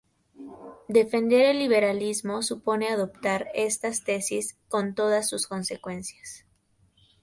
Defender 0.87 1.41
el 1.45 1.59
liberalismo 1.59 2.41
supone 2.41 2.87
adoptar 2.89 3.49
estas 3.53 4.03
tesis 4.03 4.57
con 4.67 4.95
todas 4.95 5.29
sus 5.29 5.45
consecuencias. 5.45 6.43